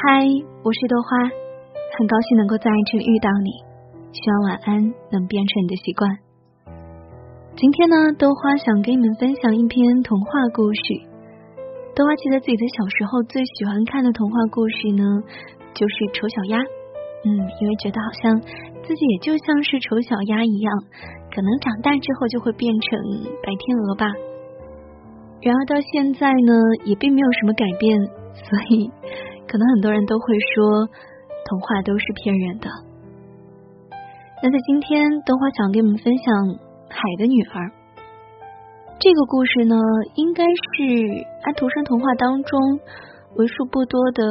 [0.00, 0.24] 嗨，
[0.64, 3.52] 我是豆花，很高兴能够在这里遇到你。
[4.16, 4.80] 希望晚安
[5.12, 6.08] 能变成你的习惯。
[7.52, 10.80] 今天呢，豆花想跟你们分享一篇童话故事。
[11.92, 15.04] 豆花记得自己的小时候最喜欢看的童话故事呢，
[15.76, 16.56] 就是丑小鸭。
[16.64, 17.28] 嗯，
[17.60, 18.40] 因为觉得好像
[18.80, 20.72] 自己也就像是丑小鸭一样，
[21.28, 22.96] 可能长大之后就会变成
[23.44, 24.08] 白天鹅吧。
[25.44, 26.56] 然而到现在呢，
[26.88, 28.00] 也并没有什么改变，
[28.32, 28.88] 所以。
[29.50, 30.86] 可能很多人都会说
[31.44, 32.70] 童话都是骗人的。
[34.40, 36.32] 那在今天，豆花想跟你们分享
[36.88, 37.66] 《海的女儿》
[39.00, 39.74] 这个故事呢，
[40.14, 42.60] 应该是安徒生童话当中
[43.36, 44.22] 为数不多的，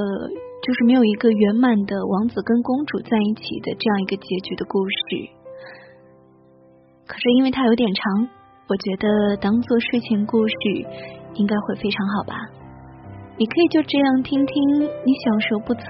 [0.64, 4.96] 就是没有一个圆满的王子跟公主在一起的这样一个结局的故事。
[7.06, 8.30] 可是因为它有点长，
[8.70, 10.54] 我觉得当做睡前故事
[11.34, 12.36] 应该会非常好吧。
[13.40, 15.82] 你可以就这样听听你小时候不曾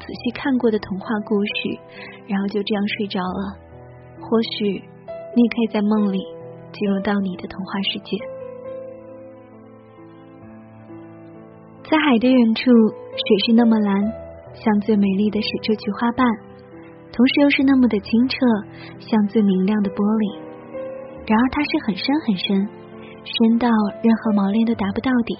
[0.00, 1.78] 仔细看过的童话故事，
[2.26, 3.52] 然后就这样睡着了。
[4.18, 6.18] 或许你也可以在梦里
[6.72, 8.16] 进入到你的童话世界。
[11.84, 13.92] 在海的远处，水是那么蓝，
[14.54, 16.26] 像最美丽的水车菊花瓣，
[17.12, 18.38] 同时又是那么的清澈，
[19.00, 20.40] 像最明亮的玻璃。
[21.28, 22.56] 然而它是很深很深，
[23.22, 23.68] 深到
[24.00, 25.36] 任何锚链都达不到底。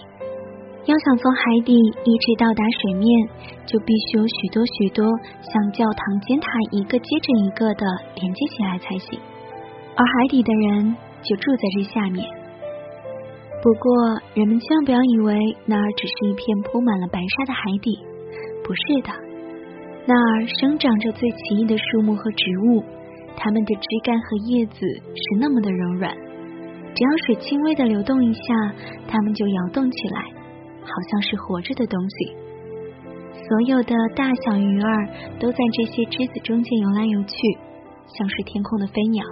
[0.87, 3.11] 要想从海底一直到达水面，
[3.67, 5.05] 就必须有许多许多
[5.43, 7.84] 像教堂尖塔一个接着一个的
[8.15, 9.19] 连接起来才行。
[9.97, 12.25] 而海底的人就住在这下面。
[13.62, 13.91] 不过，
[14.34, 15.34] 人们千万不要以为
[15.67, 17.98] 那儿只是一片铺满了白沙的海底，
[18.62, 19.11] 不是的，
[20.06, 22.84] 那儿生长着最奇异的树木和植物，
[23.37, 26.15] 它们的枝干和叶子是那么的柔软，
[26.95, 28.41] 只要水轻微的流动一下，
[29.09, 30.23] 它们就摇动起来。
[30.87, 32.17] 好像是活着的东西，
[33.34, 35.09] 所有的大小鱼儿
[35.41, 37.37] 都在这些枝子中间游来游去，
[38.16, 39.25] 像是天空的飞鸟。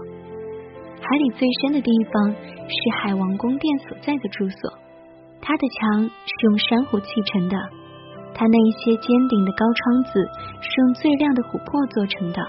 [1.00, 4.72] 海里最深的地方是海王宫殿所在的住所，
[5.40, 7.56] 它的墙是用珊瑚砌成的，
[8.34, 10.20] 它那一些尖顶的高窗子
[10.60, 12.42] 是用最亮的琥珀做成的。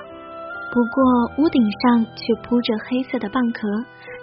[0.73, 3.67] 不过屋顶上却铺着黑色的蚌壳，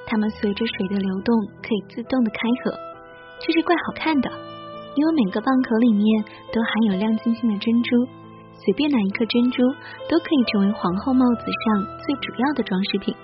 [0.07, 2.77] 它们随着水的流动可以自动的开合，
[3.39, 4.31] 这是怪好看的。
[4.95, 6.05] 因为每个蚌壳里面
[6.53, 8.05] 都含有亮晶晶的珍珠，
[8.61, 9.63] 随便哪一颗珍珠
[10.09, 11.65] 都可以成为皇后帽子上
[12.05, 13.15] 最主要的装饰品。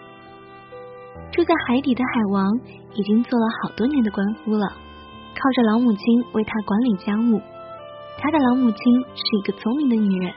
[1.31, 2.43] 住在海底的海王
[2.95, 4.65] 已经做了好多年的官夫了，
[5.37, 6.03] 靠着老母亲
[6.33, 7.41] 为他管理家务。
[8.17, 8.81] 他的老母亲
[9.15, 10.33] 是一个聪明的女人，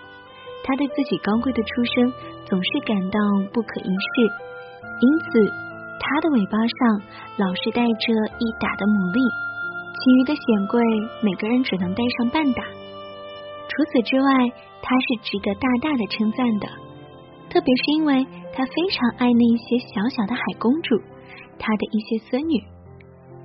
[0.63, 2.13] 她对自己高贵的出身
[2.45, 3.17] 总是感到
[3.51, 4.13] 不可一世，
[5.01, 5.49] 因此
[5.97, 7.01] 她的尾巴上
[7.37, 9.50] 老是带着一打的牡蛎。
[10.01, 10.81] 其余的显贵，
[11.21, 12.63] 每个人只能带上半打。
[13.69, 14.33] 除此之外，
[14.81, 16.67] 他是值得大大的称赞的，
[17.51, 20.97] 特别是因为他非常爱那些小小的海公主，
[21.59, 22.57] 他的一些孙女，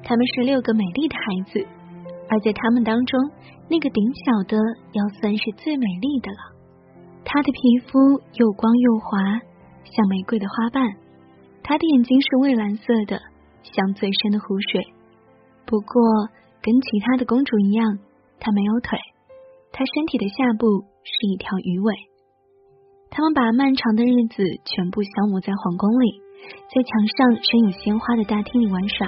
[0.02, 1.68] 他们是六个美丽的孩子，
[2.30, 3.20] 而在他们当中，
[3.68, 4.56] 那个顶小的
[4.92, 6.56] 要算是最美丽的了。
[7.22, 7.98] 她的皮肤
[8.32, 9.18] 又光又滑，
[9.84, 10.88] 像玫瑰的花瓣，
[11.62, 13.20] 她的眼睛是蔚蓝色的，
[13.62, 14.86] 像最深的湖水。
[15.66, 16.00] 不过。
[16.66, 18.00] 跟其他的公主一样，
[18.40, 18.98] 她没有腿，
[19.70, 21.94] 她身体的下部是一条鱼尾。
[23.08, 26.20] 他们把漫长的日子全部消磨在皇宫里，
[26.74, 29.06] 在墙上生有鲜花的大厅里玩耍。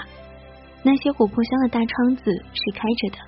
[0.84, 3.18] 那些琥珀香的大窗子是开着的，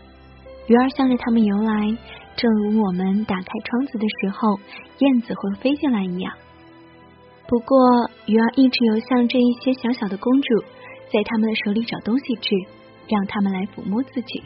[0.69, 1.99] 鱼儿向着他们游来，
[2.37, 4.61] 正如我们打开窗子的时候，
[4.99, 6.33] 燕子会飞进来一样。
[7.49, 7.77] 不过，
[8.27, 10.61] 鱼儿一直游向这一些小小的公主，
[11.13, 12.55] 在他们的手里找东西吃。
[13.11, 14.43] 让他们来抚摸自己。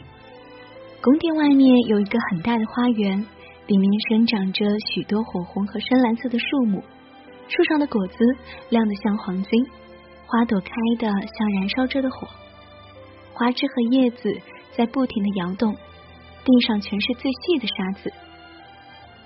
[1.01, 3.25] 宫殿外面有一个很大的花园，
[3.67, 6.83] 里面生长着许多火红和深蓝色的树木，
[7.47, 8.17] 树上的果子
[8.69, 9.65] 亮得像黄金，
[10.25, 12.27] 花朵开得像燃烧着的火，
[13.33, 14.33] 花枝和叶子
[14.75, 15.75] 在不停的摇动，
[16.43, 18.11] 地上全是最细的沙子，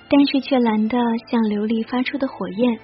[0.09, 0.97] 但是却蓝得
[1.29, 2.75] 像琉璃发出的火焰，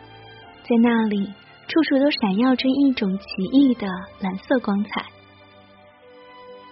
[0.63, 1.33] 在那里
[1.67, 3.87] 处处都闪耀着一种奇异的
[4.21, 5.14] 蓝色光彩。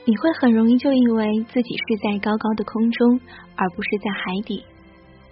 [0.05, 3.21] 你会很容易就以为自己是在高高的空中，
[3.55, 4.63] 而不是在海底。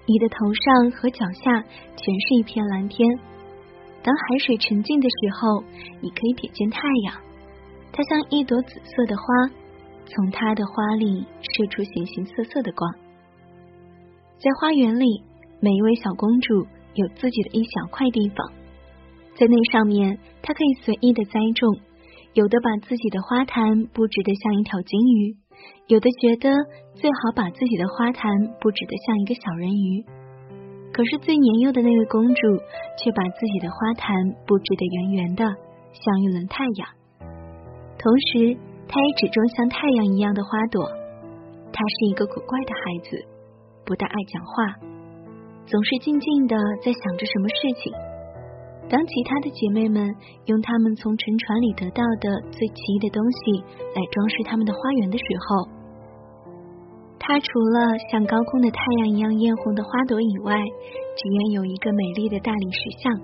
[0.05, 3.07] 你的头上和脚下全是一片蓝天。
[4.01, 5.63] 当海水沉静的时候，
[5.99, 7.15] 你可以瞥见太阳，
[7.91, 9.23] 它像一朵紫色的花，
[10.05, 12.89] 从它的花里射出形形色色的光。
[14.39, 15.21] 在花园里，
[15.59, 16.65] 每一位小公主
[16.95, 18.51] 有自己的一小块地方，
[19.35, 21.77] 在那上面，她可以随意的栽种。
[22.33, 25.35] 有的把自己的花坛布置得像一条金鱼，
[25.87, 26.49] 有的觉得
[26.95, 28.31] 最好把自己的花坛
[28.61, 30.05] 布置得像一个小人鱼。
[30.93, 32.41] 可是最年幼的那位公主
[33.03, 34.15] 却把自己的花坛
[34.47, 35.43] 布置得圆圆的，
[35.91, 36.87] 像一轮太阳。
[37.99, 38.57] 同时，
[38.87, 40.87] 她也只种像太阳一样的花朵。
[41.73, 43.25] 她是一个古怪的孩子，
[43.85, 44.79] 不大爱讲话，
[45.65, 47.91] 总是静静的在想着什么事情。
[48.91, 50.03] 当其他的姐妹们
[50.51, 53.63] 用她们从沉船里得到的最奇异的东西
[53.95, 55.71] 来装饰他们的花园的时候，
[57.17, 60.59] 她除了像高空的太阳一样艳红的花朵以外，
[61.15, 63.15] 只愿有一个美丽的大理石像。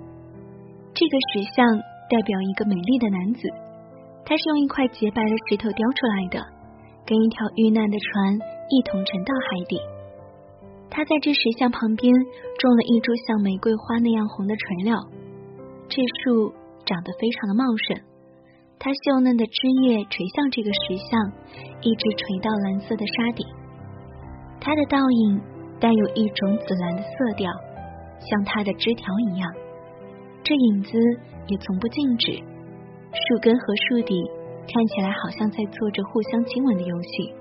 [0.96, 1.68] 这个石像
[2.08, 3.44] 代表一个美丽的男子，
[4.24, 6.40] 他是用一块洁白的石头雕出来的，
[7.04, 8.40] 跟一条遇难的船
[8.72, 9.76] 一同沉到海底。
[10.88, 12.08] 他在这石像旁边
[12.56, 14.96] 种了一株像玫瑰花那样红的垂柳，
[15.88, 16.52] 这树
[16.84, 17.96] 长得非常的茂盛，
[18.78, 21.32] 它秀嫩的枝叶垂向这个石像，
[21.80, 23.44] 一直垂到蓝色的沙底。
[24.60, 25.40] 它的倒影
[25.80, 27.50] 带有一种紫蓝的色调，
[28.20, 29.50] 像它的枝条一样。
[30.44, 30.92] 这影子
[31.46, 34.14] 也从不静止，树根和树底
[34.68, 37.32] 看起来好像在做着互相亲吻的游戏。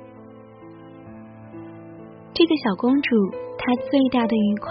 [2.33, 3.09] 这个小公主，
[3.57, 4.69] 她最大的愉快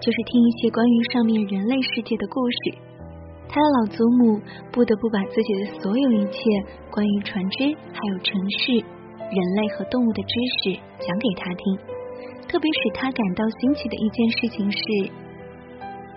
[0.00, 2.90] 就是听一些关于上面人类世界的故事。
[3.52, 4.40] 他的老祖母
[4.72, 6.40] 不得不把自己的所有一切
[6.90, 8.72] 关于船只还有城市。
[9.32, 11.78] 人类和动物的知识讲给他听，
[12.48, 14.78] 特别使他感到新奇的一件事情是，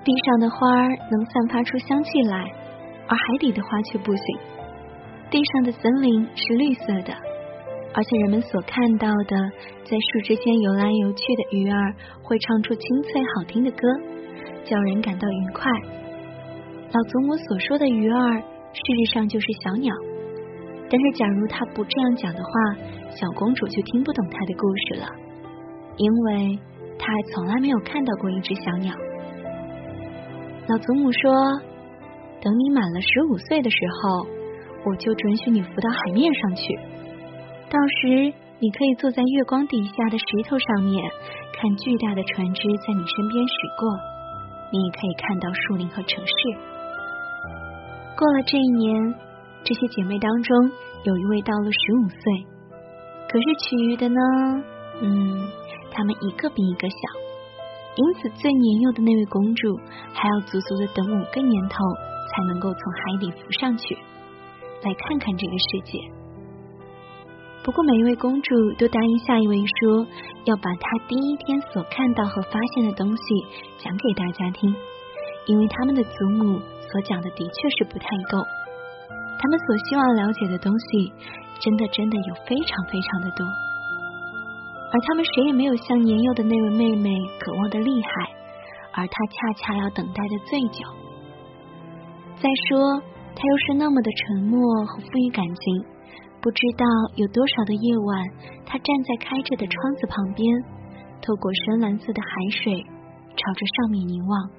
[0.03, 2.51] 地上的花儿能散发出香气来，
[3.07, 4.25] 而海底的花却不行。
[5.29, 7.13] 地上的森林是绿色的，
[7.93, 9.37] 而且人们所看到的
[9.85, 13.87] 在树枝间游来游去的鱼儿会唱出清脆好听的歌，
[14.65, 15.71] 叫人感到愉快。
[16.95, 19.93] 老祖母所说的鱼儿，事实上就是小鸟。
[20.89, 22.51] 但是，假如他不这样讲的话，
[23.11, 25.07] 小公主就听不懂他的故事了，
[25.97, 26.57] 因为
[26.97, 28.95] 她还从来没有看到过一只小鸟。
[30.69, 31.33] 老祖母说
[32.39, 34.25] ：“等你满了十五岁的时候，
[34.85, 36.63] 我就准许你浮到海面上去。
[37.67, 41.03] 到时，你可以坐在月光底下的石头上面，
[41.59, 43.83] 看巨大的船只在你身边驶过。
[44.71, 46.74] 你也可以看到树林和城市。
[48.17, 49.15] 过了这一年。”
[49.65, 50.71] 这些姐妹当中，
[51.05, 52.45] 有一位到了十五岁，
[53.27, 54.21] 可是其余的呢？
[55.01, 55.41] 嗯，
[55.89, 56.95] 她们一个比一个小，
[57.95, 59.75] 因此最年幼的那位公主
[60.13, 61.77] 还要足足的等五个年头
[62.29, 63.95] 才能够从海底浮上去，
[64.83, 65.97] 来看看这个世界。
[67.63, 70.05] 不过每一位公主都答应下一位说，
[70.43, 73.23] 要把她第一天所看到和发现的东西
[73.79, 74.75] 讲给大家听，
[75.47, 76.61] 因为他们的祖母
[76.95, 78.39] 所讲的的确是不太够。
[79.37, 81.11] 他们所希望了解的东西，
[81.59, 83.45] 真的真的有非常非常的多，
[84.93, 88.09] 而他们谁也没有像年幼的那位妹妹渴望的厉害，
[88.93, 90.87] 而她恰恰要等待的最久。
[92.39, 92.79] 再说，
[93.35, 95.83] 她又是那么的沉默和富于感情，
[96.39, 96.85] 不知道
[97.17, 98.23] 有多少的夜晚，
[98.65, 100.47] 她站在开着的窗子旁边，
[101.21, 102.29] 透过深蓝色的海
[102.63, 102.71] 水，
[103.35, 104.49] 朝着上面凝望，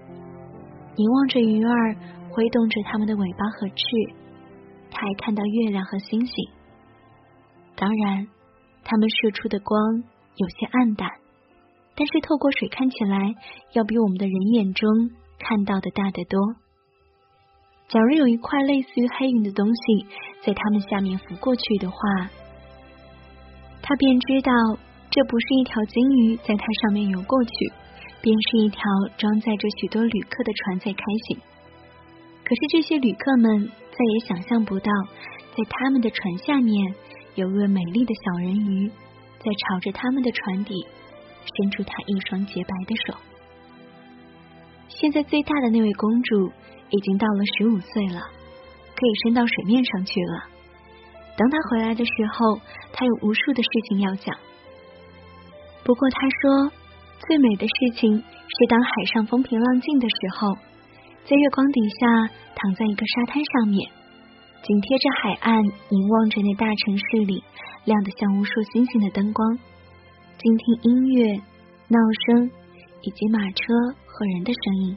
[0.96, 1.96] 凝望着鱼儿
[2.36, 3.84] 挥动着它们的尾巴和翅。
[4.90, 6.48] 他还看到月亮和星星，
[7.74, 8.28] 当然，
[8.84, 9.78] 它们射出的光
[10.36, 11.10] 有些暗淡，
[11.96, 13.34] 但是透过水看起来
[13.72, 14.88] 要比我们的人眼中
[15.38, 16.38] 看到的大得多。
[17.88, 20.06] 假如有一块类似于黑云的东西
[20.44, 21.98] 在它们下面浮过去的话，
[23.82, 24.52] 他便知道
[25.10, 27.50] 这不是一条鲸鱼在它上面游过去，
[28.22, 28.80] 便是一条
[29.18, 31.38] 装载着许多旅客的船在开行。
[32.46, 33.70] 可是这些旅客们。
[33.98, 34.92] 再也想象不到，
[35.56, 36.94] 在他们的船下面
[37.34, 38.90] 有位美丽的小人鱼，
[39.38, 40.86] 在朝着他们的船底
[41.56, 43.18] 伸出他一双洁白的手。
[44.88, 46.52] 现在最大的那位公主
[46.90, 50.44] 已经到了十五岁了，可以升到水面上去了。
[51.38, 52.60] 等她回来的时候，
[52.92, 54.36] 她有无数的事情要讲。
[55.84, 56.70] 不过她说，
[57.26, 60.75] 最美的事情是当海上风平浪静的时候。
[61.28, 62.06] 在月光底下，
[62.54, 63.90] 躺在一个沙滩上面，
[64.62, 67.42] 紧贴着海岸，凝望着那大城市里
[67.84, 69.58] 亮得像无数星星的灯光，
[70.38, 71.34] 静听音乐、
[71.88, 72.48] 闹声
[73.02, 73.64] 以及马车
[74.06, 74.96] 和人的声音，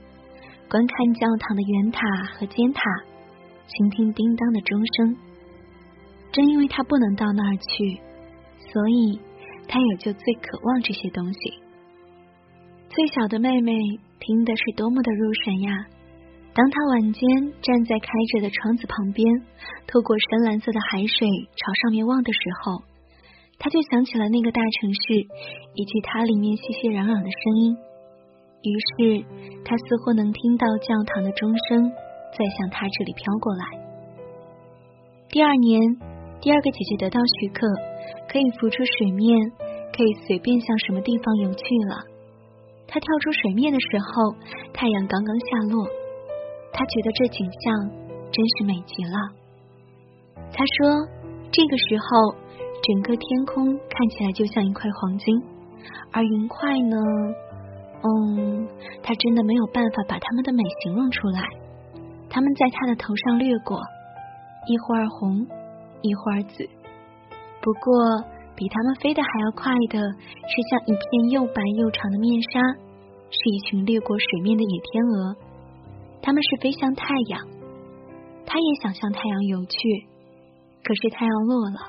[0.70, 2.00] 观看教堂的圆塔
[2.38, 2.82] 和尖塔，
[3.66, 5.18] 倾听叮当的钟声。
[6.32, 8.00] 正因为他不能到那儿去，
[8.72, 9.20] 所以
[9.68, 11.40] 他也就最渴望这些东西。
[12.88, 13.74] 最小的妹妹
[14.20, 15.88] 听的是多么的入神呀！
[16.54, 17.22] 当他晚间
[17.62, 19.26] 站在开着的窗子旁边，
[19.88, 22.84] 透过深蓝色的海水朝上面望的时候，
[23.60, 25.02] 他就想起了那个大城市
[25.76, 27.78] 以及它里面熙熙攘攘的声音，
[28.64, 29.26] 于是
[29.64, 31.92] 他似乎能听到教堂的钟声
[32.36, 33.64] 在向他这里飘过来。
[35.30, 35.80] 第二年，
[36.42, 37.68] 第二个姐姐得到许可，
[38.28, 39.52] 可以浮出水面，
[39.96, 42.04] 可以随便向什么地方游去了。
[42.88, 44.34] 她跳出水面的时候，
[44.74, 45.86] 太阳刚刚下落，
[46.72, 47.90] 他觉得这景象
[48.32, 49.18] 真是美极了。
[50.52, 51.08] 他说
[51.52, 52.36] ：“这个时候，
[52.82, 55.42] 整个天空看起来就像一块黄金，
[56.12, 56.98] 而云块呢，
[58.04, 58.68] 嗯，
[59.04, 61.44] 他真的没有办法把它们的美形容出来。
[62.30, 63.80] 它们在他的头上掠过。”
[64.68, 65.48] 一会儿红，
[66.02, 66.68] 一会儿紫，
[67.62, 68.22] 不过
[68.56, 72.60] 比它们飞得还要快的是像一片又白又长的面纱，
[73.32, 75.36] 是一群掠过水面的野天鹅。
[76.22, 77.42] 他们是飞向太阳，
[78.46, 79.78] 他也想向太阳游去，
[80.84, 81.80] 可是太阳落了，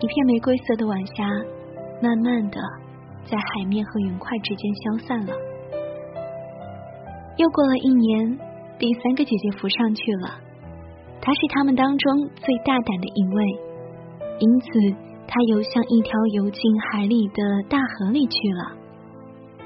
[0.00, 1.24] 一片玫瑰色的晚霞
[2.02, 2.60] 慢慢的
[3.24, 5.32] 在海面和云块之间消散了。
[7.36, 8.38] 又过了一年，
[8.78, 10.40] 第三个姐姐浮上去了。
[11.20, 13.44] 她是他们当中最大胆的一位，
[14.38, 14.68] 因此
[15.26, 18.76] 她游向一条游进海里的大河里去了。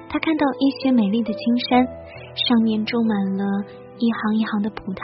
[0.08, 1.86] 他看到一些美丽的青山，
[2.34, 3.44] 上面种满了
[3.98, 5.00] 一行一行的葡萄，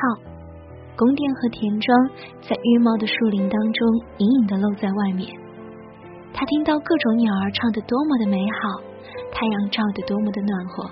[0.96, 3.78] 宫殿和田庄在郁茂的树林当中
[4.18, 5.28] 隐隐的露在外面。
[6.32, 8.80] 他听到各种鸟儿唱得多么的美好，
[9.32, 10.84] 太阳照得多么的暖和。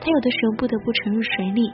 [0.00, 1.68] 他有的时候不得不沉入水里，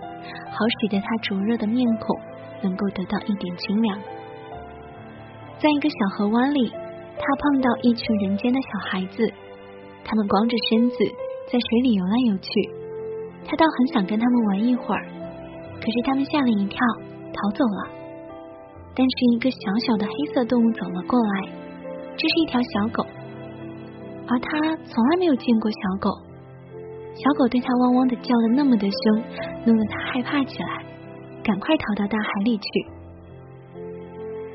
[0.51, 2.17] 好使得他灼热的面孔。
[2.63, 3.99] 能够得到一点清凉。
[5.59, 9.31] 在一个小河湾里，他碰到一群人间的小孩子，
[10.03, 10.97] 他们光着身子
[11.53, 12.51] 在水里游来游去。
[13.47, 15.07] 他倒很想跟他们玩一会儿，
[15.81, 16.79] 可是他们吓了一跳，
[17.33, 17.91] 逃走了。
[18.95, 21.49] 但是一个小小的黑色动物走了过来，
[22.17, 23.07] 这是一条小狗，
[24.27, 26.11] 而他从来没有见过小狗。
[27.15, 29.23] 小狗对他汪汪的叫的那么的凶，
[29.65, 30.85] 弄得他害怕起来。
[31.45, 32.67] 赶快逃到大海里去！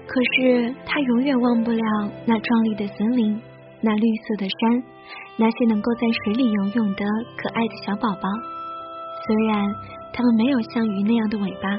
[0.05, 1.83] 可是他永远忘不了
[2.25, 3.41] 那壮丽的森林，
[3.79, 4.83] 那绿色的山，
[5.37, 7.05] 那些能够在水里游泳的
[7.37, 8.27] 可爱的小宝宝。
[9.25, 9.75] 虽然
[10.13, 11.69] 他们没有像鱼那样的尾巴。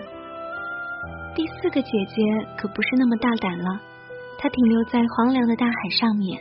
[1.35, 2.23] 第四个姐姐
[2.57, 3.81] 可不是那么大胆了，
[4.39, 6.41] 她停留在荒凉的大海上面。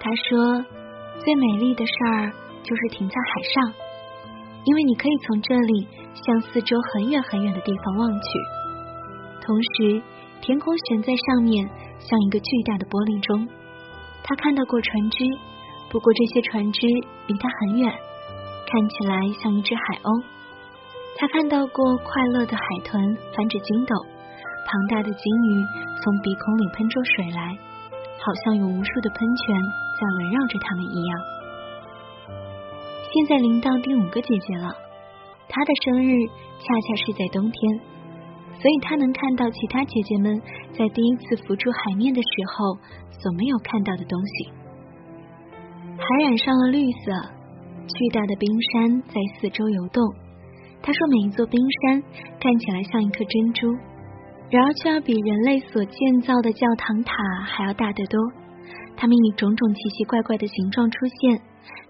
[0.00, 0.64] 她说
[1.24, 2.32] ：“最美丽的事儿
[2.62, 3.74] 就是停在海上。”
[4.66, 8.26] 因为你可以从这里向四周很远很远的地方望去，
[9.42, 10.02] 同时
[10.40, 11.68] 天空悬在上面，
[11.98, 13.46] 像一个巨大的玻璃钟。
[14.22, 15.24] 他看到过船只，
[15.90, 16.86] 不过这些船只
[17.26, 17.92] 离他很远，
[18.74, 20.10] 看起来像一只海鸥。
[21.14, 22.98] 他看到过快乐的海豚
[23.30, 23.94] 翻着筋斗，
[24.66, 25.50] 庞大的鲸鱼
[26.02, 27.54] 从鼻孔里喷出水来，
[28.18, 29.54] 好像有无数的喷泉
[29.94, 31.10] 在围绕着它们一样。
[33.14, 34.74] 现在临到第五个姐姐了，
[35.46, 36.26] 她的生日
[36.58, 37.78] 恰恰是在冬天，
[38.58, 40.34] 所以她能看到其他姐姐们
[40.74, 42.74] 在第一次浮出海面的时候
[43.22, 44.50] 所没有看到的东西。
[45.94, 47.33] 海染上了绿色，
[47.86, 50.02] 巨大的冰山在四周游动。
[50.82, 52.02] 他说，每一座冰山
[52.40, 53.68] 看起来像一颗珍珠，
[54.50, 57.14] 然而却要比人类所建造的教堂塔
[57.46, 58.20] 还要大得多。
[58.96, 61.40] 它们以种种奇奇怪怪的形状出现。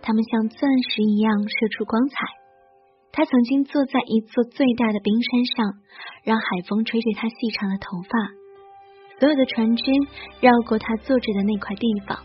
[0.00, 2.16] 它们像钻石一样射出光彩。
[3.10, 5.66] 他曾经坐在一座最大的冰山上，
[6.24, 8.10] 让海风吹着他细长的头发。
[9.18, 9.90] 所有的船只
[10.40, 12.18] 绕过他坐着的那块地方，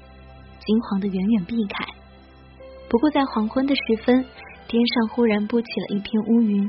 [0.59, 1.85] 惊惶的远远避开。
[2.89, 4.25] 不过在黄昏的时分，
[4.67, 6.67] 天上忽然布起了一片乌云，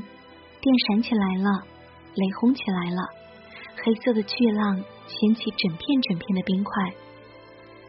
[0.61, 1.49] 电闪起来了，
[2.13, 3.01] 雷轰起来了，
[3.83, 4.75] 黑色的巨浪
[5.07, 6.73] 掀起整片整片的冰块。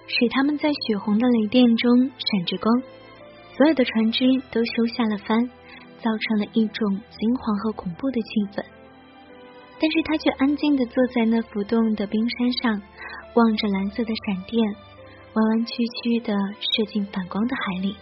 [0.07, 2.83] 使他们在血红的雷电中闪着光，
[3.57, 5.47] 所有的船只都收下了帆，
[6.03, 8.65] 造成了一种惊惶和恐怖的气氛。
[9.79, 12.83] 但是他却安静的坐在那浮动的冰山上，
[13.35, 14.75] 望着蓝色的闪电
[15.35, 17.97] 弯弯曲曲的射进反光的海里。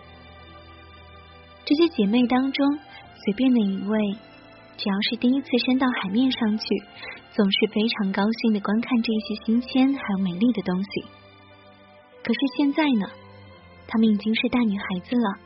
[1.71, 2.67] 这些姐妹当中，
[3.15, 3.97] 随便哪一位，
[4.77, 6.65] 只要是第一次升到海面上去，
[7.31, 10.91] 总是非常高兴的观看这些新鲜还有美丽的东西。
[12.25, 13.07] 可是现在呢，
[13.87, 15.39] 她们已经是大女孩子了，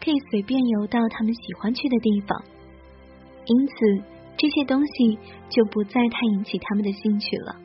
[0.00, 2.40] 可以随便游到她们喜欢去的地方，
[3.44, 3.74] 因此
[4.36, 7.56] 这些东西就不再太引起他们的兴趣了。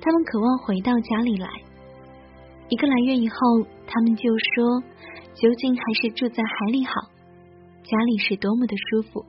[0.00, 1.48] 他们渴望回到家里来。
[2.68, 3.36] 一个来月以后，
[3.88, 4.22] 他们就
[4.54, 4.84] 说
[5.34, 6.92] ：“究竟还是住在海里好，
[7.84, 9.24] 家里是多么的舒服。”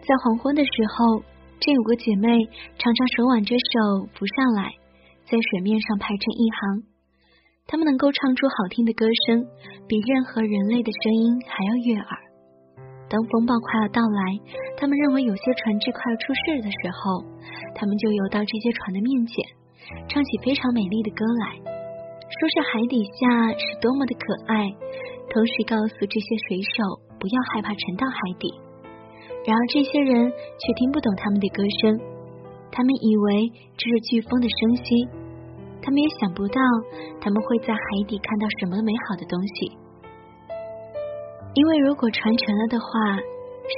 [0.00, 1.22] 在黄昏的时候，
[1.60, 2.48] 这五个姐妹
[2.78, 4.72] 常常手挽着手浮上来。
[5.26, 6.86] 在水面上排成一行，
[7.66, 9.44] 她们能够唱出好听的歌声，
[9.88, 12.14] 比任何人类的声音还要悦耳。
[13.10, 14.22] 当风暴快要到来，
[14.78, 17.26] 他们认为有些船只快要出事的时候，
[17.74, 19.42] 他们就游到这些船的面前，
[20.06, 24.70] 唱起非常美丽的歌来，说是海底下是多么的可爱，
[25.30, 26.76] 同时告诉这些水手
[27.18, 28.48] 不要害怕沉到海底。
[29.46, 31.98] 然而这些人却听不懂他们的歌声。
[32.72, 35.08] 他们以为这是飓风的声息，
[35.80, 36.60] 他们也想不到
[37.22, 39.70] 他们会在海底看到什么美好的东西。
[41.54, 43.16] 因为如果船沉了的话，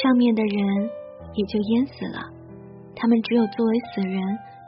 [0.03, 0.91] 上面的人
[1.35, 2.27] 也就淹死了。
[2.97, 4.19] 他们只有作为死人，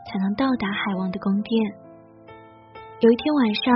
[0.07, 1.51] 才能到达海王的宫殿。
[3.01, 3.75] 有一天晚上，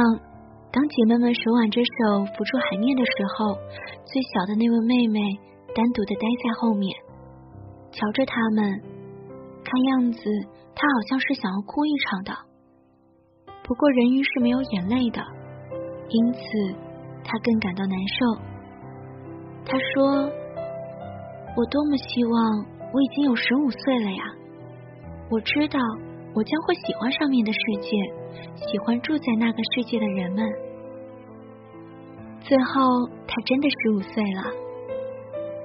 [0.74, 3.54] 当姐妹们手挽着手浮出海面的时候，
[4.04, 5.20] 最小的那位妹妹
[5.72, 6.90] 单独的待在后面，
[7.92, 8.82] 瞧着他们。
[9.62, 10.18] 看样子，
[10.74, 12.34] 她好像是想要哭一场的。
[13.62, 15.22] 不过人鱼是没有眼泪的，
[16.08, 16.40] 因此
[17.22, 18.42] 他更感到难受。
[19.64, 20.28] 他说
[21.56, 24.24] ：“我多么希望我已经有十五岁了呀！
[25.30, 25.78] 我知道
[26.34, 27.88] 我将会喜欢上面的世界，
[28.66, 30.44] 喜欢住在那个世界的人们。”
[32.44, 34.42] 最后，他真的十五岁了。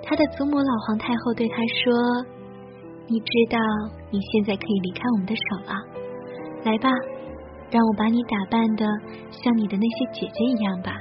[0.01, 2.39] 他的祖母老皇太后对他说。
[3.11, 3.57] 你知道
[4.11, 5.73] 你现在可以离开我们的手了，
[6.63, 6.91] 来吧，
[7.71, 8.85] 让我把你打扮的
[9.31, 10.93] 像你的那些姐姐一样吧。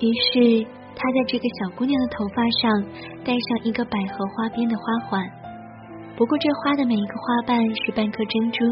[0.00, 0.64] 于是
[0.96, 2.82] 他在这个小姑娘的头发上
[3.22, 5.22] 戴上一个百合花边的花环，
[6.16, 8.64] 不过这花的每一个花瓣是半颗珍珠。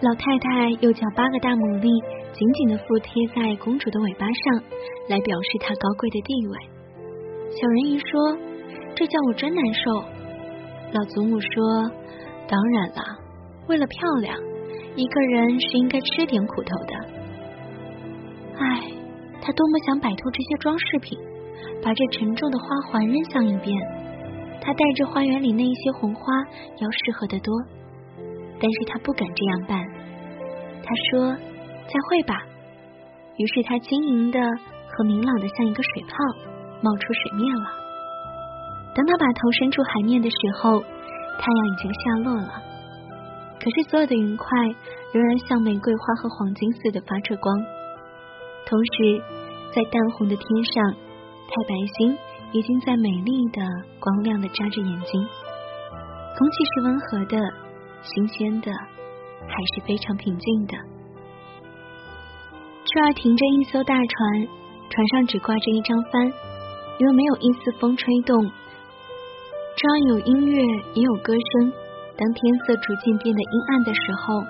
[0.00, 1.86] 老太太又叫八个大牡蛎
[2.36, 4.62] 紧紧的附贴在公主的尾巴上，
[5.08, 6.58] 来表示她高贵的地位。
[7.58, 8.36] 小人鱼说
[8.94, 10.04] ：“这叫我真难受。”
[10.92, 11.48] 老祖母说
[12.46, 13.00] ：“当然了，
[13.68, 14.38] 为了漂亮，
[14.96, 16.94] 一个人是应该吃点苦头的。”
[18.60, 18.92] 唉，
[19.40, 21.18] 他多么想摆脱这些装饰品，
[21.82, 23.74] 把这沉重的花环扔向一边。
[24.60, 26.22] 他带着花园里那一些红花
[26.80, 27.54] 要适合得多，
[28.60, 29.82] 但是他不敢这样办。
[30.82, 31.36] 他说
[31.86, 32.42] ：“再会吧。”
[33.38, 36.16] 于是他晶莹的和明朗的像一个水泡，
[36.82, 37.68] 冒出水面了。
[38.94, 42.62] 当他把头伸出海面的时候，太阳已经下落了。
[43.60, 44.46] 可是所有的云块
[45.12, 47.54] 仍然像玫瑰花和黄金似的发着光。
[48.64, 49.22] 同时，
[49.74, 52.16] 在淡红的天上，太白星
[52.52, 53.60] 已经在美丽的、
[54.00, 55.28] 光亮的眨着眼睛。
[56.38, 57.38] 空气是温和的、
[58.02, 60.95] 新鲜的，还是非常平静的。
[62.96, 64.48] 这儿停着一艘大船，
[64.88, 66.32] 船上只挂着一张帆，
[66.98, 68.42] 因为没有一丝风吹动。
[69.76, 70.62] 这儿有音乐，
[70.94, 71.70] 也有歌声。
[72.16, 74.40] 当天色逐渐变得阴暗的时候，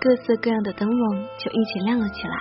[0.00, 2.34] 各色各样的灯笼就一起亮了起来。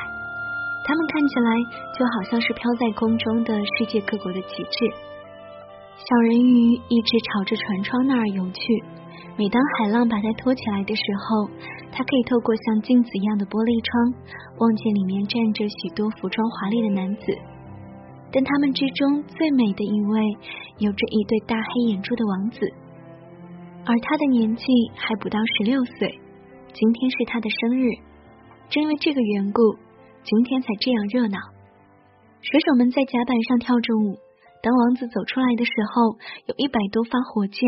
[0.86, 1.52] 它们看起来
[1.92, 4.96] 就好像是飘在空中的世界各国的旗帜。
[5.98, 8.64] 小人鱼一直朝着船窗那儿游去。
[9.38, 11.50] 每当海浪把它托起来的时候，
[11.92, 14.14] 它可以透过像镜子一样的玻璃窗，
[14.60, 17.24] 望见里面站着许多服装华丽的男子。
[18.32, 20.22] 但他们之中最美的一位，
[20.78, 22.60] 有着一对大黑眼珠的王子，
[23.86, 24.64] 而他的年纪
[24.96, 26.20] 还不到十六岁。
[26.72, 27.90] 今天是他的生日，
[28.70, 29.62] 正因为这个缘故，
[30.22, 31.40] 今天才这样热闹。
[32.42, 34.29] 水手们在甲板上跳着舞。
[34.62, 36.18] 当王子走出来的时候，
[36.48, 37.64] 有一百多发火箭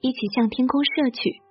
[0.00, 1.42] 一起向天空射去，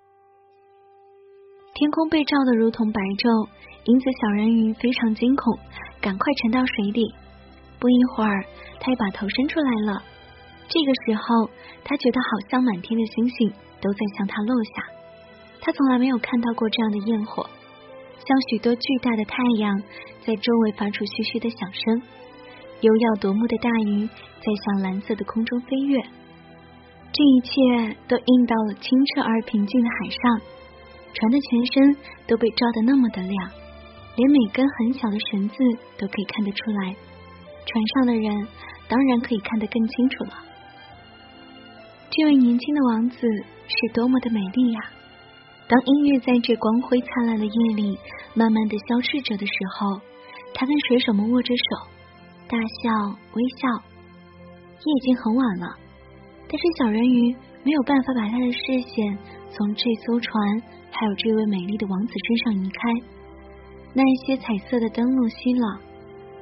[1.73, 3.49] 天空被照得如同白昼，
[3.83, 5.59] 因此小人鱼非常惊恐，
[5.99, 7.13] 赶快沉到水底。
[7.77, 8.45] 不一会儿，
[8.79, 10.01] 他又把头伸出来了。
[10.69, 11.49] 这个时候，
[11.83, 14.87] 他觉得好像满天的星星都在向他落下。
[15.59, 17.43] 他从来没有看到过这样的焰火，
[18.25, 19.83] 像许多巨大的太阳
[20.25, 22.01] 在周围发出嘘嘘的响声。
[22.85, 25.99] 优耀夺目的大鱼在向蓝色的空中飞跃。
[27.11, 30.41] 这一切都映到了清澈而平静的海上，
[31.15, 33.51] 船的全身都被照得那么的亮，
[34.15, 35.55] 连每根很小的绳子
[35.97, 36.95] 都可以看得出来。
[37.65, 38.47] 船上的人
[38.87, 40.33] 当然可以看得更清楚了。
[42.11, 44.79] 这位年轻的王子是多么的美丽呀！
[45.67, 47.97] 当音乐在这光辉灿烂的夜里
[48.35, 49.99] 慢慢的消逝着的时候，
[50.53, 51.87] 他跟水手们握着手，
[52.47, 53.67] 大笑微笑。
[54.85, 55.75] 夜已经很晚了，
[56.47, 59.17] 但是小人鱼没有办法把他的视线
[59.49, 62.79] 从这艘船还有这位美丽的王子身上移开。
[63.93, 65.81] 那一些彩色的灯笼熄了。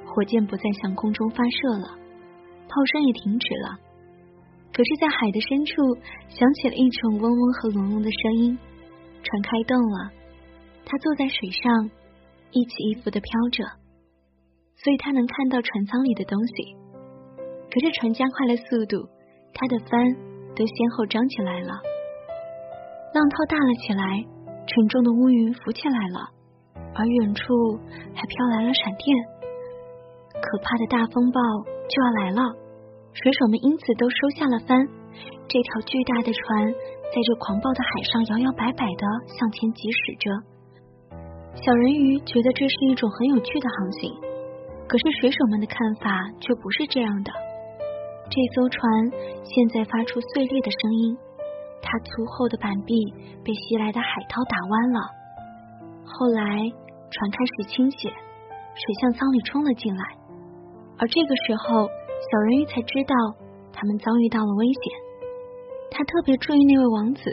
[0.06, 1.98] 火箭不再向空中发射了，
[2.70, 3.80] 炮声也停止了。
[4.72, 5.74] 可是，在海的深处，
[6.30, 8.58] 响起了一种嗡嗡和隆隆的声音。
[9.24, 10.12] 船开动了，
[10.86, 11.89] 他坐在水上，
[12.52, 13.63] 一起一伏的飘着，
[14.84, 16.76] 所以他能看到船舱里的东西。
[17.72, 19.08] 可是船加快了速度，
[19.54, 19.98] 他的帆
[20.56, 21.72] 都先后张起来了，
[23.13, 24.26] 浪涛大了起来，
[24.67, 26.30] 沉重的乌云浮起来了，
[26.93, 27.80] 而远处
[28.13, 29.08] 还飘来了闪电，
[30.36, 31.39] 可怕的大风暴
[31.88, 32.41] 就要来了。
[33.13, 34.86] 水手们因此都收下了帆，
[35.48, 36.74] 这条巨大的船。
[37.13, 39.06] 在这狂暴的海上摇摇摆摆的
[39.38, 40.32] 向前疾驶着，
[41.54, 44.33] 小人鱼觉得这是一种很有趣的航行。
[44.88, 47.32] 可是水手们的看法却不是这样的。
[48.30, 48.82] 这艘船
[49.43, 51.17] 现在发出碎裂的声音，
[51.82, 52.96] 它粗厚的板壁
[53.43, 55.00] 被袭来的海涛打弯了。
[56.06, 56.43] 后来
[57.12, 60.04] 船开始倾斜，水向舱里冲了进来，
[60.98, 63.15] 而这个时候小人鱼才知道
[63.72, 64.84] 他们遭遇到了危险。
[65.91, 67.24] 他特别注意那位王子。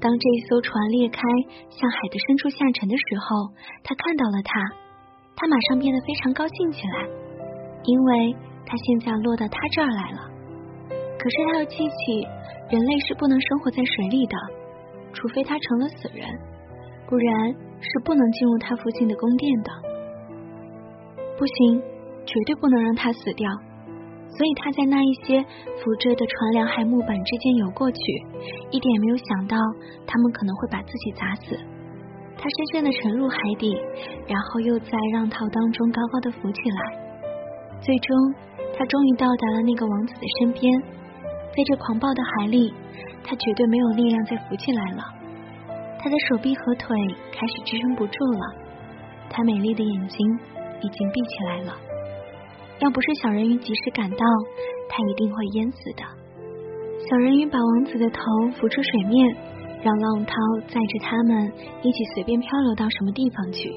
[0.00, 1.20] 当这一艘船裂开，
[1.68, 3.50] 向海的深处下沉的时候，
[3.82, 4.87] 他看到了他。
[5.40, 7.06] 他马上变得非常高兴起来，
[7.84, 8.34] 因为
[8.66, 10.18] 他现在落到他这儿来了。
[11.16, 12.26] 可是他又记起，
[12.68, 14.36] 人类是不能生活在水里的，
[15.12, 16.26] 除非他成了死人，
[17.06, 19.70] 不然是不能进入他父亲的宫殿的。
[21.38, 21.82] 不行，
[22.26, 23.48] 绝对不能让他死掉。
[24.30, 25.40] 所以他在那一些
[25.78, 27.98] 浮着的船梁和木板之间游过去，
[28.70, 29.56] 一点没有想到
[30.04, 31.58] 他们可能会把自己砸死。
[32.38, 33.76] 他深深的沉入海底，
[34.28, 36.80] 然后又在浪涛当中高高的浮起来。
[37.80, 38.16] 最终，
[38.78, 40.80] 他终于到达了那个王子的身边。
[41.50, 42.72] 在这狂暴的海里，
[43.24, 45.02] 他绝对没有力量再浮起来了。
[45.98, 46.96] 他的手臂和腿
[47.32, 48.54] 开始支撑不住了，
[49.28, 50.38] 他美丽的眼睛
[50.80, 51.74] 已经闭起来了。
[52.78, 54.24] 要不是小人鱼及时赶到，
[54.88, 56.04] 他一定会淹死的。
[57.10, 58.20] 小人鱼把王子的头
[58.56, 59.36] 浮出水面，
[59.88, 60.34] 让浪涛
[60.68, 63.72] 载着他们一起随便漂流到什么地方去。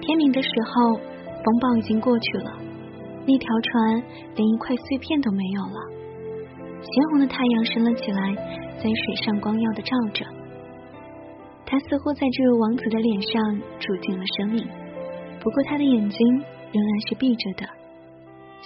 [0.00, 2.56] 天明的时候，风暴已经过去了，
[3.26, 4.02] 那条船
[4.34, 5.78] 连一块碎片都没有了。
[6.80, 8.34] 鲜红的太阳升了起来，
[8.78, 10.24] 在水上光耀的照着。
[11.66, 14.66] 他似乎在这位王子的脸上注进了生命，
[15.38, 16.18] 不过他的眼睛
[16.72, 17.68] 仍然是闭着的。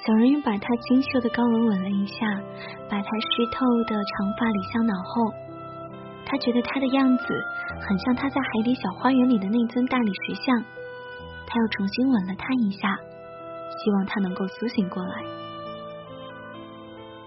[0.07, 2.41] 小人鱼把他精秀的高额吻了一下，
[2.89, 5.48] 把他湿透的长发理向脑后。
[6.29, 7.25] 他觉得他的样子
[7.81, 10.63] 很像他在海底小花园里的那尊大理石像。
[11.49, 12.95] 他又重新吻了他一下，
[13.73, 15.25] 希望他能够苏醒过来。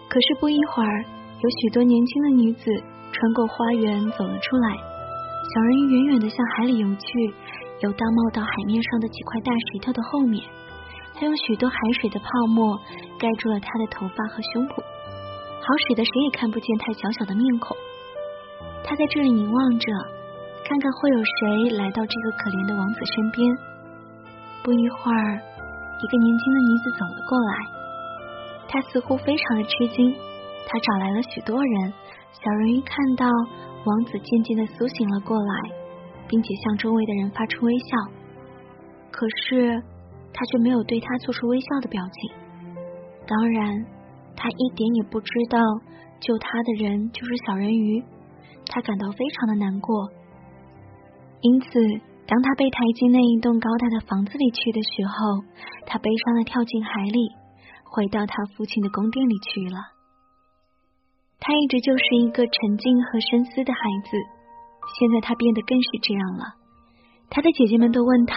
[0.07, 1.03] 可是不一会儿，
[1.41, 2.69] 有许多年轻的女子
[3.11, 4.77] 穿过花园走了出来。
[4.77, 7.33] 小人鱼远远的向海里游去，
[7.81, 10.45] 游到冒到海面上的几块大石头的后面。
[11.15, 12.77] 他用许多海水的泡沫
[13.17, 17.75] 盖住了他的头发和胸脯，好使得谁也看不见他小小的面孔。
[18.83, 19.85] 他在这里凝望着，
[20.65, 23.45] 看看会有谁来到这个可怜的王子身边。
[24.63, 25.41] 不一会儿，
[26.01, 27.53] 一个年轻的女子走了过来，
[28.67, 30.11] 她似乎非常的吃惊。
[30.67, 31.93] 她找来了许多人。
[32.31, 33.27] 小人鱼看到
[33.85, 35.53] 王子渐渐的苏醒了过来，
[36.27, 37.85] 并且向周围的人发出微笑。
[39.11, 39.81] 可是。
[40.33, 42.31] 他却没有对他做出微笑的表情。
[43.27, 43.85] 当然，
[44.33, 45.59] 他一点也不知道
[46.21, 48.01] 救他的人就是小人鱼。
[48.67, 50.09] 他感到非常的难过。
[51.41, 51.67] 因此，
[52.27, 55.43] 当他被抬进那一栋高大的房子里去的时候，
[55.85, 57.31] 他悲伤的跳进海里，
[57.83, 59.77] 回到他父亲的宫殿里去了。
[61.39, 64.13] 他一直就是一个沉静和深思的孩子，
[64.99, 66.53] 现在他变得更是这样了。
[67.31, 68.35] 他的姐姐们都问他，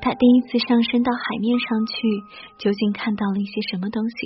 [0.00, 1.94] 他第一次上升到海面上去，
[2.56, 4.16] 究竟看到了一些什么东西？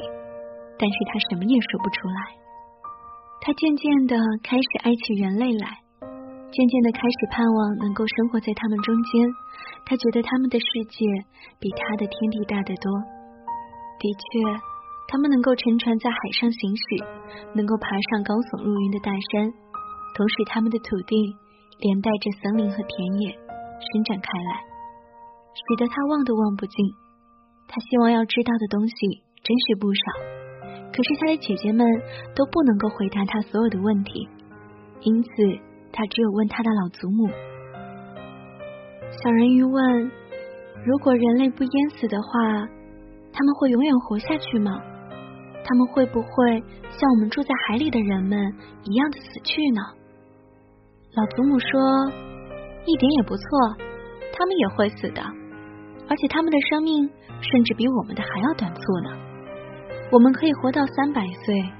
[0.78, 2.41] 但是他什么也说不出来。
[3.44, 5.66] 他渐渐的开始爱起人类来，
[5.98, 9.26] 渐渐的开始盼望能够生活在他们中间。
[9.84, 11.02] 他觉得他们的世界
[11.58, 12.86] 比他的天地大得多。
[13.98, 14.22] 的确，
[15.08, 16.82] 他们能够乘船在海上行驶，
[17.58, 19.50] 能够爬上高耸入云的大山，
[20.14, 21.34] 同时他们的土地
[21.82, 22.94] 连带着森林和田
[23.26, 23.34] 野。
[23.82, 24.62] 伸展开来，
[25.50, 26.74] 使得他望都望不尽。
[27.66, 28.94] 他希望要知道的东西
[29.42, 30.02] 真是不少，
[30.92, 31.86] 可是他的姐姐们
[32.36, 34.28] 都不能够回答他所有的问题，
[35.00, 35.30] 因此
[35.92, 37.28] 他只有问他的老祖母。
[39.22, 40.10] 小人鱼问
[40.86, 42.68] ：“如果人类不淹死的话，
[43.32, 44.80] 他们会永远活下去吗？
[45.64, 48.38] 他们会不会像我们住在海里的人们
[48.84, 49.80] 一样的死去呢？”
[51.16, 52.12] 老祖母说。
[52.84, 53.44] 一点也不错，
[54.34, 55.22] 他们也会死的，
[56.08, 57.08] 而且他们的生命
[57.40, 59.31] 甚至比我们的还要短促呢。
[60.12, 61.72] 我们可以活到三百岁，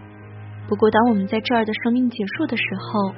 [0.66, 3.12] 不过当我们在这儿的生命结束的时候，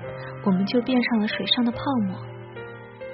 [0.44, 2.18] 我们就变成了水上的泡沫。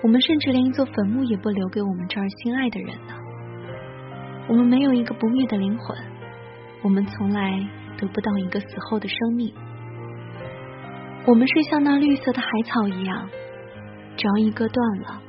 [0.03, 3.13] 我们甚至连一座坟墓也不留给我们这儿心爱的人呢。
[4.49, 5.95] 我们没有一个不灭的灵魂，
[6.83, 9.53] 我们从来得不到一个死后的生命。
[11.27, 13.29] 我们是像那绿色的海草一样，
[14.17, 15.21] 只要一割断了，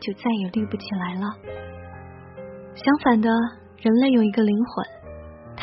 [0.00, 1.36] 就再也绿不起来了。
[2.74, 3.28] 相反的，
[3.76, 4.86] 人类有一个灵魂，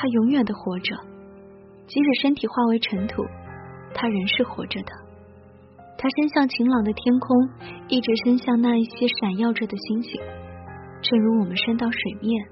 [0.01, 0.95] 他永远的活着，
[1.85, 3.21] 即使身体化为尘土，
[3.93, 4.91] 他仍是活着的。
[5.95, 7.37] 他伸向晴朗的天空，
[7.87, 10.19] 一直伸向那一些闪耀着的星星，
[11.03, 12.43] 正如我们伸到水面，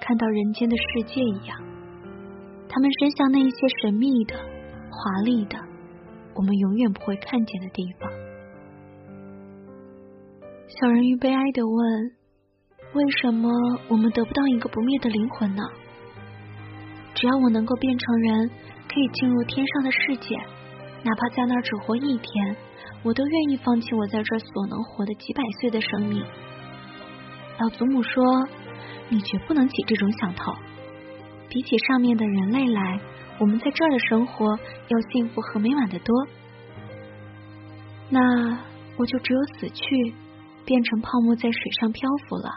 [0.00, 1.58] 看到人间的世界一样。
[2.70, 4.36] 他们伸向那一些神秘的、
[4.90, 5.58] 华丽的。
[6.34, 8.10] 我们永远不会看见的地方。
[10.68, 12.12] 小人鱼悲哀的问
[12.96, 13.50] ：“为什么
[13.88, 15.62] 我们得不到一个不灭的灵魂呢？
[17.18, 18.48] 只要我能够变成人，
[18.86, 20.36] 可以进入天上的世界，
[21.02, 22.56] 哪怕在那儿只活一天，
[23.02, 26.24] 我都愿意放弃我在这儿所能活的几百岁的生命。”
[27.58, 28.22] 老祖母说
[29.10, 30.52] ：“你绝不能起这种想头。
[31.48, 33.00] 比起上面的人类来。”
[33.40, 36.26] 我们在这儿的生活要幸福和美满的多，
[38.10, 38.58] 那
[38.96, 40.12] 我就只有死去，
[40.64, 42.50] 变成泡沫在水上漂浮了。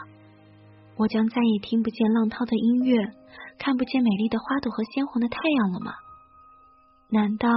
[0.96, 2.98] 我将再也听不见浪涛的音乐，
[3.62, 5.94] 看不见美丽的花朵和鲜红的太阳了吗？
[7.10, 7.48] 难道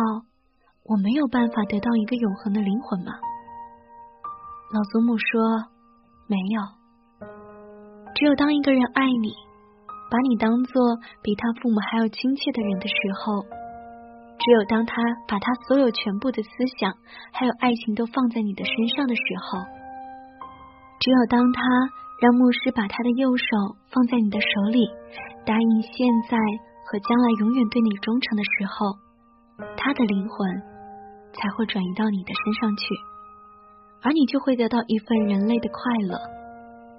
[0.86, 3.12] 我没有办法得到一个永恒的灵魂吗？
[4.72, 5.66] 老祖母说
[6.30, 6.62] ：“没有，
[8.14, 9.34] 只有当一个人爱你。”
[10.08, 13.42] 把你当做比他父母还要亲切的人的时候，
[14.38, 16.94] 只有当他把他所有全部的思想
[17.34, 19.60] 还有爱情都放在你的身上的时候，
[21.00, 21.62] 只有当他
[22.20, 23.46] 让牧师把他的右手
[23.92, 24.88] 放在你的手里，
[25.46, 25.92] 答应现
[26.30, 26.38] 在
[26.88, 28.96] 和将来永远对你忠诚的时候，
[29.76, 30.62] 他的灵魂
[31.34, 32.86] 才会转移到你的身上去，
[34.02, 36.18] 而你就会得到一份人类的快乐，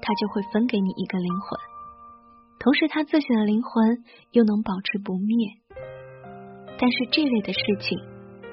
[0.02, 1.58] 他就会分给你一个灵魂。
[2.58, 5.48] 同时，他自己的灵魂又能保持不灭。
[6.78, 7.98] 但是这类的事情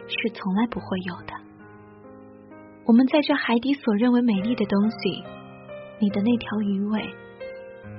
[0.08, 1.34] 是从来不会有的。
[2.86, 5.24] 我们在这海底所认为美丽的东西，
[6.00, 7.02] 你的那条鱼尾，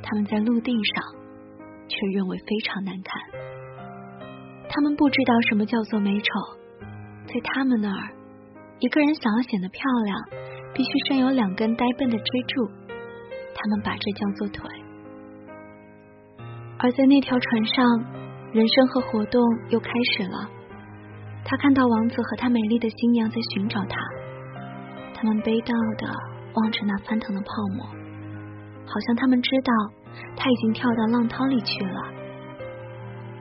[0.02, 1.04] 他们在陆地上
[1.88, 3.22] 却认为非常难看。
[4.68, 6.26] 他们不知道什么叫做美丑，
[7.26, 8.12] 在他们那儿，
[8.80, 10.18] 一个人想要显得漂亮，
[10.74, 12.66] 必须身有两根呆笨的支柱。
[13.54, 14.68] 他们把这叫做腿。
[16.78, 17.84] 而在那条船上，
[18.52, 20.50] 人生和活动又开始了。
[21.44, 23.96] 他看到王子和他美丽的新娘在寻找他，
[25.14, 26.12] 他们悲悼的
[26.54, 27.84] 望着那翻腾的泡沫，
[28.86, 29.72] 好像他们知道
[30.36, 32.00] 他已经跳到浪涛里去了。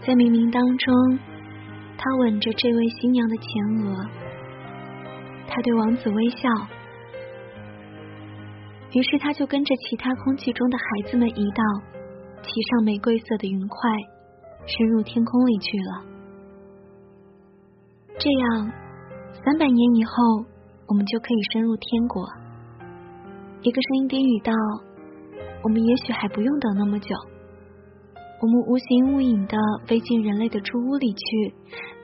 [0.06, 1.20] 在冥冥当中，
[1.98, 3.46] 他吻着这位新娘的前
[3.86, 4.06] 额，
[5.48, 6.50] 他对王子微笑，
[8.92, 11.64] 于是他就跟着其他空气中的孩子们一道。
[12.46, 13.90] 骑上玫瑰色的云块，
[14.68, 16.04] 深入天空里去了。
[18.20, 18.70] 这样，
[19.46, 20.14] 三百年以后，
[20.90, 22.28] 我们就可以深入天国。
[23.64, 24.52] 一个声音低语道
[25.64, 27.16] ：“我们也许还不用等那么久。
[28.42, 31.56] 我们无形无影的飞进人类的猪屋里去，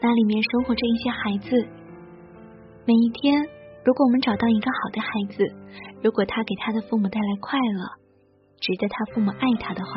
[0.02, 1.68] 那里面生活着一些孩子。
[2.86, 3.44] 每一天，
[3.84, 5.44] 如果我们找到一个好的孩子，
[6.02, 8.00] 如果他给他的父母带来快乐。”
[8.62, 9.92] 值得他父母爱他的话，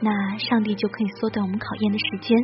[0.00, 2.38] 那上帝就可以缩短我们考验的时间。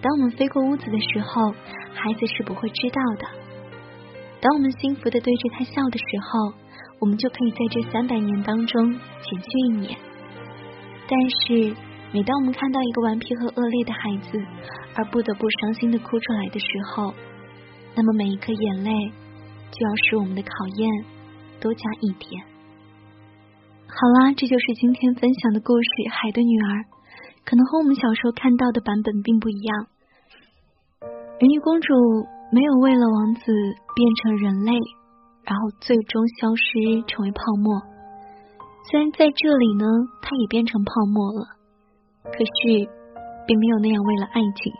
[0.00, 1.52] 当我们飞过屋子的时候，
[1.92, 3.28] 孩子是不会知道的。
[4.40, 6.54] 当我们幸福的对着他笑的时候，
[7.00, 9.98] 我们就可以在这三百年当中减去一年。
[11.08, 11.74] 但是，
[12.12, 14.38] 每当我们看到一个顽皮和恶劣的孩子，
[14.94, 17.12] 而不得不伤心的哭出来的时候，
[17.96, 18.92] 那么每一颗眼泪
[19.72, 21.04] 就要使我们的考验
[21.58, 22.44] 多加一点。
[23.88, 26.78] 好啦，这就是今天分享的故事《海的女儿》。
[27.42, 29.86] 可能和我们小时候看到的版本并不一样。
[31.40, 31.88] 人鱼公主
[32.52, 33.42] 没有为了王子
[33.96, 34.72] 变成人类，
[35.50, 37.74] 然后最终消失成为泡沫。
[38.86, 39.84] 虽然在这里呢，
[40.22, 41.58] 它也变成泡沫了，
[42.22, 42.86] 可是
[43.48, 44.70] 并没有那样为了爱情。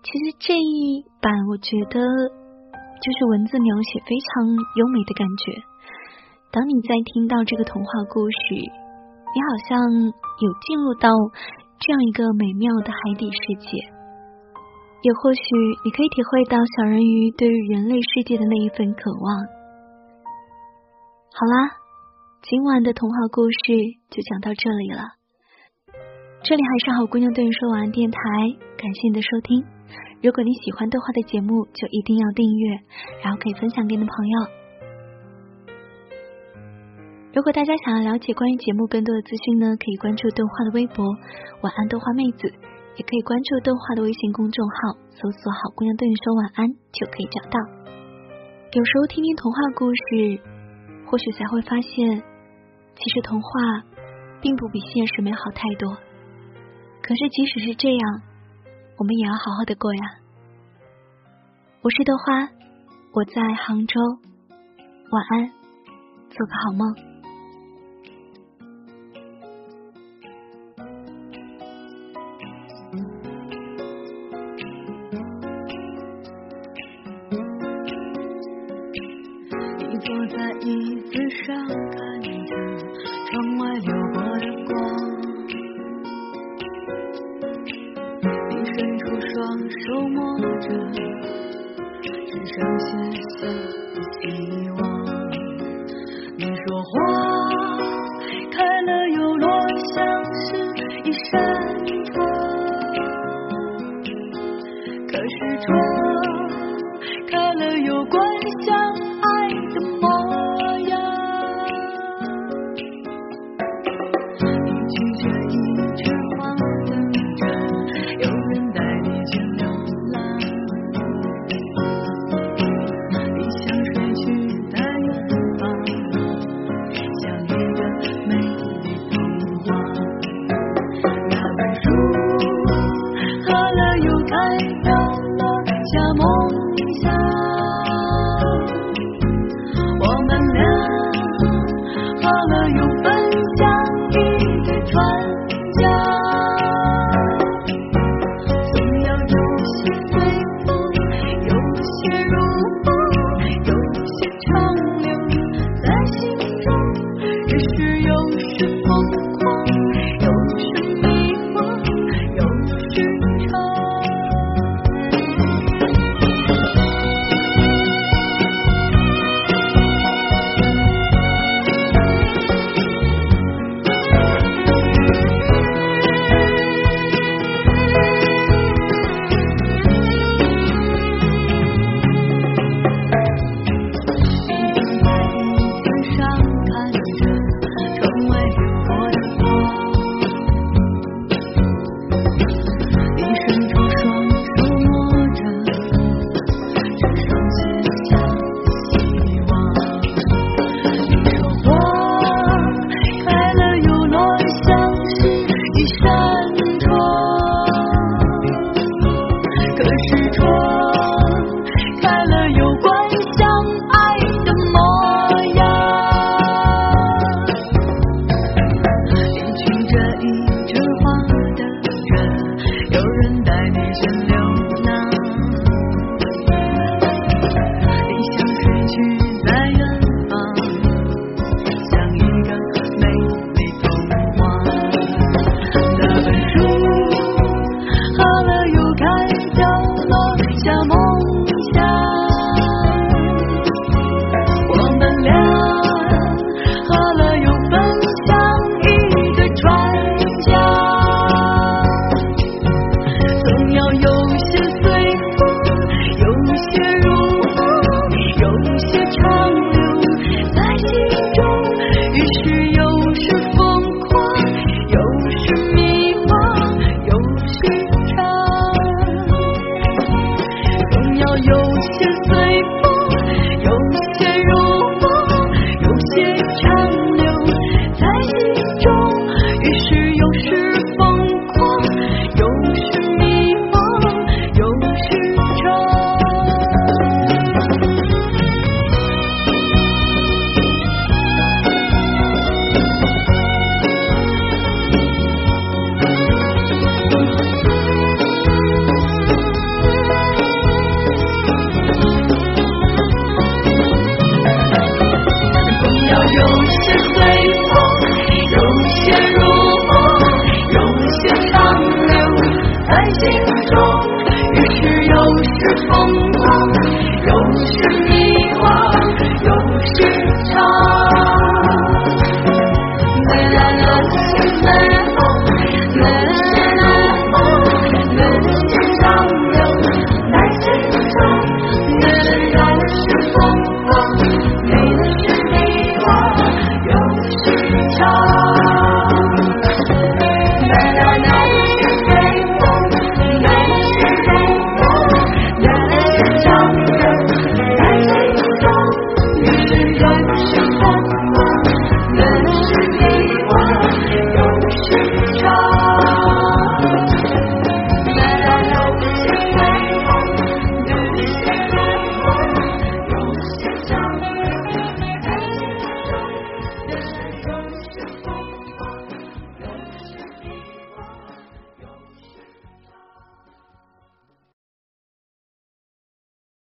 [0.00, 5.52] 其实这一版我觉得就是文字描写非常优美的感觉。
[6.50, 9.80] 当你在听到这个童话故事，你好像
[10.40, 11.08] 有进入到
[11.80, 13.68] 这样一个美妙的海底世界，
[15.04, 15.44] 也或许
[15.84, 19.36] 你可以体会到小人鱼对于人类世界的那一份渴望。
[21.28, 21.76] 好啦，
[22.40, 23.76] 今晚的童话故事
[24.08, 25.04] 就讲到这里了。
[26.42, 28.18] 这里还是好姑娘对你说晚安电台，
[28.80, 29.62] 感谢你的收听。
[30.22, 32.80] 如果你喜欢豆花的节目，就一定要订阅，
[33.22, 34.40] 然后可以分享给你的朋友。
[37.34, 41.04] 如果大家想要了解关于节目更多的资讯呢，可以关注豆花的微博
[41.60, 42.48] “晚安豆花妹子”，
[42.96, 47.58] 也可以关注豆花的微信公众号，搜索“好姑娘对你说晚安”就可以找到。
[48.72, 50.40] 有时候听听童话故事，
[51.06, 52.22] 或许才会发现，
[52.94, 53.48] 其实童话
[54.40, 55.96] 并不比现实美好太多。
[57.02, 58.22] 可是即使是这样，
[58.96, 60.02] 我们也要好好的过呀。
[61.82, 62.48] 我是豆花，
[63.12, 64.00] 我在杭州，
[65.10, 65.50] 晚安，
[66.30, 67.13] 做个好梦。
[81.46, 81.93] 我。